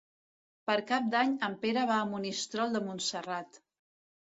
Per 0.71 0.77
Cap 0.91 1.11
d'Any 1.15 1.35
en 1.49 1.59
Pere 1.67 1.85
va 1.93 1.99
a 1.99 2.09
Monistrol 2.15 2.77
de 2.79 2.85
Montserrat. 2.91 3.65